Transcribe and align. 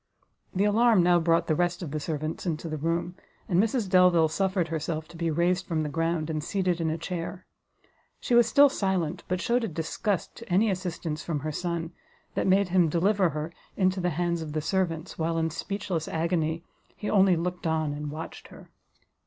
The 0.55 0.63
alarm 0.63 1.03
now 1.03 1.19
brought 1.19 1.45
the 1.45 1.53
rest 1.53 1.83
of 1.83 1.91
the 1.91 1.99
servants 1.99 2.47
into 2.47 2.67
the 2.67 2.79
room, 2.79 3.13
and 3.47 3.61
Mrs 3.61 3.87
Delvile 3.87 4.29
suffered 4.29 4.69
herself 4.69 5.07
to 5.09 5.15
be 5.15 5.29
raised 5.29 5.67
from 5.67 5.83
the 5.83 5.89
ground, 5.89 6.27
and 6.27 6.43
seated 6.43 6.81
in 6.81 6.89
a 6.89 6.97
chair; 6.97 7.45
she 8.19 8.33
was 8.33 8.47
still 8.47 8.67
silent, 8.67 9.21
but 9.27 9.39
shewed 9.39 9.63
a 9.63 9.67
disgust 9.67 10.33
to 10.37 10.49
any 10.51 10.71
assistance 10.71 11.23
from 11.23 11.41
her 11.41 11.51
son, 11.51 11.91
that 12.33 12.47
made 12.47 12.69
him 12.69 12.89
deliver 12.89 13.29
her 13.29 13.53
into 13.77 13.99
the 13.99 14.09
hands 14.09 14.41
of 14.41 14.53
the 14.53 14.59
servants, 14.61 15.19
while, 15.19 15.37
in 15.37 15.51
speechless 15.51 16.07
agony, 16.07 16.63
he 16.95 17.07
only 17.07 17.35
looked 17.35 17.67
on 17.67 17.93
and 17.93 18.09
watched 18.09 18.47
her. 18.47 18.71